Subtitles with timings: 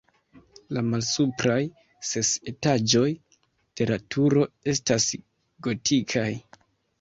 [0.75, 1.57] La malsupraj
[2.11, 3.03] ses etaĝoj
[3.81, 5.07] de la turo estas
[5.69, 6.27] gotikaj.